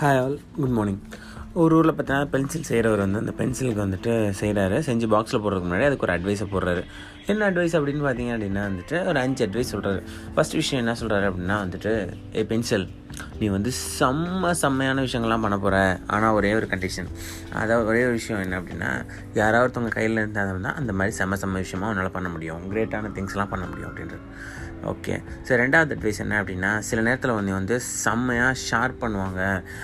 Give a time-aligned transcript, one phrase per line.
[0.00, 0.98] Hi all good morning
[1.52, 6.06] ஒரு ஊரில் பார்த்தீங்கன்னா பென்சில் செய்கிறவர் வந்து அந்த பென்சிலுக்கு வந்துட்டு செய்கிறாரு செஞ்சு பாக்ஸில் போடுறதுக்கு முன்னாடி அதுக்கு
[6.06, 6.82] ஒரு அட்வைஸை போடுறாரு.
[7.26, 10.02] என்ன அட்வைஸ் அப்படின்னு பார்த்தீங்க அப்படின்னா வந்துட்டு ஒரு அஞ்சு அட்வைஸ் சொல்கிறாரு
[10.36, 12.88] ஃபஸ்ட் விஷயம் என்ன சொல்கிறாரு அப்படின்னா வந்துட்டு ஏ பென்சில்
[13.40, 15.76] நீ வந்து செம்ம செம்மையான விஷயங்கள்லாம் பண்ண போகிற
[16.14, 17.10] ஆனால் ஒரே ஒரு கண்டிஷன்
[17.62, 18.90] அதாவது ஒரே ஒரு விஷயம் என்ன அப்படின்னா
[19.40, 22.62] யாராவது ஒருத்தவங்க கையில் இருந்தாங்கன்னா அந்த மாதிரி செம்ம செம்ம விஷயமாக உன்னால் பண்ண முடியும்.
[22.72, 24.24] கிரேட்டான திங்ஸ்லாம் பண்ண முடியும் அப்படின்றது.
[24.90, 25.14] ஓகே
[25.46, 29.40] ஸோ ரெண்டாவது அட்வைஸ் என்ன அப்படின்னா சில நேரத்தில் வந்து வந்து செம்மையாக ஷார்ப் பண்ணுவாங்க.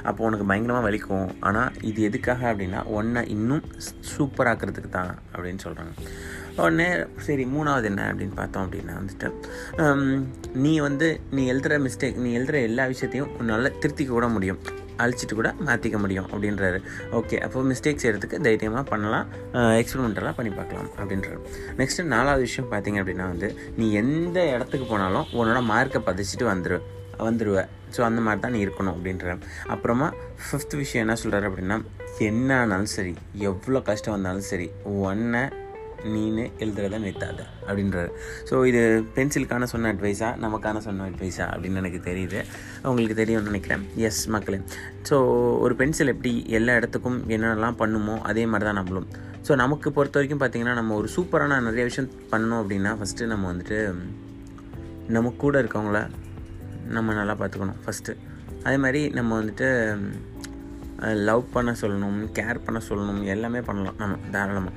[0.08, 1.28] அப்போ உனக்கு பயங்கரமாக வலிக்கும்.
[1.48, 3.64] ஆனால் இது எதுக்காக அப்படின்னா ஒன்றை இன்னும்
[4.12, 5.92] சூப்பராக்கிறதுக்கு தான் அப்படின்னு சொல்கிறாங்க
[6.62, 6.88] உடனே
[7.26, 9.28] சரி மூணாவது என்ன அப்படின்னு பார்த்தோம் அப்படின்னா வந்துட்டு
[10.64, 14.60] நீ வந்து நீ எழுதுகிற மிஸ்டேக் நீ எழுதுகிற எல்லா விஷயத்தையும் உன்னால் திருத்திக்க கூட முடியும்.
[15.02, 16.78] அழிச்சிட்டு கூட மாற்றிக்க முடியும் அப்படின்றாரு.
[17.18, 19.26] ஓகே அப்போ மிஸ்டேக் செய்கிறதுக்கு தைரியமாக பண்ணலாம்
[19.80, 21.40] எக்ஸ்பெரிமெண்டெல்லாம் பண்ணி பார்க்கலாம் அப்படின்றாரு.
[21.80, 26.78] நெக்ஸ்ட்டு நாலாவது விஷயம் பார்த்தீங்க அப்படின்னா வந்து நீ எந்த இடத்துக்கு போனாலும் உன்னோட மார்க்கை பதிச்சுட்டு வந்துரு
[27.26, 27.58] வந்துடுவ
[27.96, 29.26] ஸோ அந்த மாதிரி தான் நீ இருக்கணும் அப்படின்ற
[29.74, 30.06] அப்புறமா
[30.44, 31.76] ஃபிஃப்த் விஷயம் என்ன சொல்கிறாரு அப்படின்னா
[32.30, 33.12] என்ன ஆனாலும் சரி
[33.50, 34.66] எவ்வளோ கஷ்டம் வந்தாலும் சரி
[35.10, 35.44] ஒன்றை
[36.14, 38.10] நீனு எழுதுறத நிறுத்தாத அப்படின்றாரு.
[38.48, 38.82] ஸோ இது
[39.16, 42.40] பென்சிலுக்கான சொன்ன அட்வைஸா நமக்கான சொன்ன அட்வைஸா அப்படின்னு எனக்கு தெரியுது.
[42.90, 43.84] உங்களுக்கு தெரியும்னு நினைக்கிறேன்.
[44.08, 44.60] எஸ் மக்களே.
[45.10, 45.18] ஸோ
[45.64, 49.08] ஒரு பென்சில் எப்படி எல்லா இடத்துக்கும் என்னென்னலாம் பண்ணுமோ அதே மாதிரி தான் நம்மளும்.
[49.46, 53.78] ஸோ நமக்கு பொறுத்த வரைக்கும் பார்த்திங்கன்னா நம்ம ஒரு சூப்பரான நிறைய விஷயம் பண்ணணும் அப்படின்னா ஃபஸ்ட்டு நம்ம வந்துட்டு
[55.16, 55.98] நம்ம கூட இருக்கவங்கள
[56.96, 58.12] நம்ம நல்லா பார்த்துக்கணும் ஃபஸ்ட்டு
[58.66, 59.68] அதே மாதிரி நம்ம வந்துட்டு
[61.28, 64.74] லவ் பண்ண சொல்லணும் கேர் பண்ண சொல்லணும் எல்லாமே பண்ணலாம் நம்ம தாராளமாக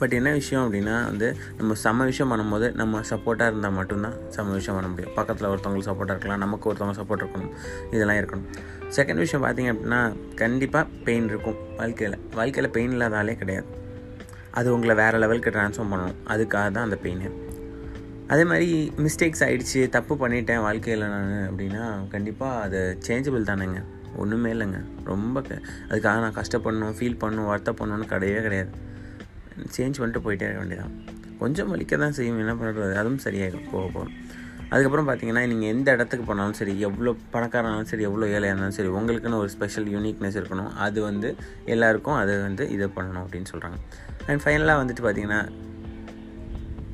[0.00, 4.80] பட் என்ன விஷயம் அப்படின்னா வந்து நம்ம செம்ம விஷயம் பண்ணும்போது நம்ம சப்போர்ட்டாக இருந்தால் மட்டும்தான் செம்ம விஷயம்
[4.80, 5.14] பண்ண முடியும்.
[5.14, 7.50] பக்கத்தில் ஒருத்தவங்களுக்கு சப்போர்ட்டாக இருக்கலாம் நமக்கு ஒருத்தவங்க சப்போர்ட் இருக்கணும்
[7.94, 8.44] இதெல்லாம் இருக்கணும்.
[8.96, 12.18] செகண்ட் விஷயம் பார்த்தீங்க அப்படின்னா கண்டிப்பாக பெயின் இருக்கும் வாழ்க்கையில்.
[12.34, 13.66] வாழ்க்கையில் பெயின் இல்லாத ஆளே கிடையாது.
[14.50, 17.48] அது உங்களை வேறு லெவலுக்கு ட்ரான்ஸ்ஃபார்ம் பண்ணணும் அதுக்காக தான் அந்த பெயின்
[18.28, 23.82] அதே மாதிரி மிஸ்டேக்ஸ் ஆகிடுச்சு தப்பு பண்ணிட்டேன் வாழ்க்கையில் நான் அப்படின்னா கண்டிப்பாக அது சேஞ்சபிள் தானேங்க.
[24.16, 24.84] ஒன்றுமே இல்லைங்க.
[25.04, 28.88] ரொம்ப க- அதுக்காக நான் கஷ்டப்படணும் ஃபீல் பண்ணணும் வருத்தப்படணும்னு கிடையவே கிடையாது.
[29.76, 30.94] சேஞ்ச் பண்ணிட்டு போயிட்டே இருக்க வேண்டியதான்
[31.40, 34.04] கொஞ்சம் வலிக்க தான் செய்யும் என்ன பண்ணுறது அதுவும் சரியாயிடும் போக
[34.72, 39.40] அதுக்கப்புறம் பார்த்தீங்கன்னா நீங்கள் எந்த இடத்துக்கு போனாலும் சரி எவ்வளோ பணக்காரனாலும் சரி எவ்வளோ ஏழையாக இருந்தாலும் சரி உங்களுக்குன்னு
[39.42, 40.70] ஒரு ஸ்பெஷல் யூனிக்னஸ் இருக்கணும்.
[40.84, 41.28] அது வந்து
[41.74, 43.78] எல்லாருக்கும் அது வந்து இது பண்ணணும் அப்படின்னு சொல்கிறாங்க
[44.28, 45.40] அண்ட் ஃபைனலாக வந்துட்டு பார்த்தீங்கன்னா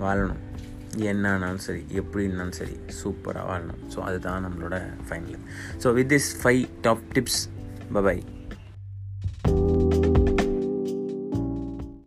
[0.04, 0.40] வாழணும்.
[1.10, 3.82] என்ன ஆனாலும் சரி எப்படி இருந்தாலும் சரி சூப்பராக வாழணும்.
[3.94, 4.78] ஸோ அதுதான் நம்மளோட
[5.08, 5.44] final
[5.84, 7.42] so with this five top tips
[7.96, 8.22] bye bye